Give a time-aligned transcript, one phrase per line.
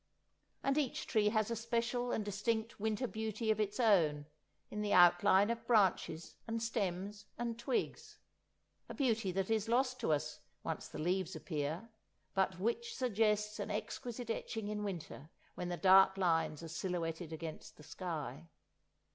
[0.63, 4.25] And each tree has a special and distinct winter beauty of its own
[4.71, 10.39] in the outline of branches and stems and twigs—a beauty that is lost to us
[10.63, 11.89] once the leaves appear,
[12.33, 17.77] but which suggests an exquisite etching in winter when the dark lines are silhouetted against
[17.77, 18.47] the sky.